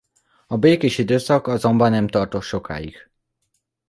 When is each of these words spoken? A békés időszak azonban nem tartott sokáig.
A 0.47 0.57
békés 0.57 0.97
időszak 0.97 1.47
azonban 1.47 1.91
nem 1.91 2.07
tartott 2.07 2.41
sokáig. 2.41 3.09